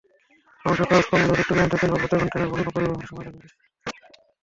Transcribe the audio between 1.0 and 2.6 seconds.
কমলেও চট্টগ্রাম থেকে নৌপথে কনটেইনার